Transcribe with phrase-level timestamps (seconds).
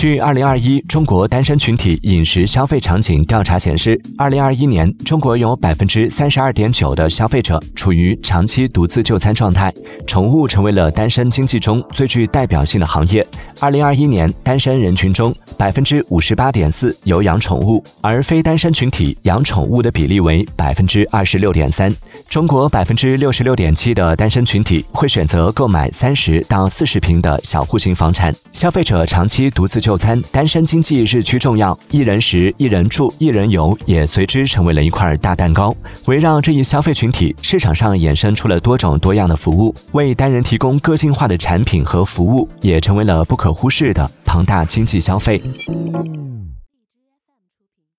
[0.00, 9.70] 据二零二一中国单身群体饮食消费场景调查显示，二零二一年中国有百分之三十二点九的消费者处于长期独自就餐状态，
[10.06, 13.26] 宠物成为了单身经济中最具代表性的行业。
[13.58, 21.94] 二零二一年单身人群中，百分之五十八点四有养宠物，而非单身群体养宠物的比例为百分之二十六点三。
[22.30, 29.89] 中国百分之六十六点七的单身群体会选择购买三十到四十平的小户型房产，消费者长期独自就。
[29.90, 35.74] 就餐，单身经济日趋重要，一人食、一人住、一人游也随之成为了一块大蛋糕。
[36.06, 45.42] 围绕这一消费群体，市场上衍生出了多种多样的服务，为单人提供个性化的产品和服务，也成为了不可忽视的庞大经济消费。